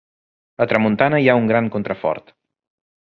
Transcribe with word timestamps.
A 0.63 0.67
tramuntana 0.71 1.19
hi 1.25 1.29
ha 1.29 1.35
un 1.41 1.47
gran 1.53 1.69
contrafort. 1.77 2.33